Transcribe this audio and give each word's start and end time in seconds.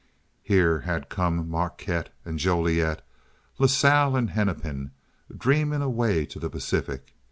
Here 0.41 0.79
had 0.79 1.09
come 1.09 1.47
Marquette 1.47 2.09
and 2.25 2.39
Joliet, 2.39 3.03
La 3.59 3.67
Salle 3.67 4.15
and 4.15 4.31
Hennepin, 4.31 4.89
dreaming 5.37 5.83
a 5.83 5.91
way 5.91 6.25
to 6.25 6.39
the 6.39 6.49
Pacific. 6.49 7.13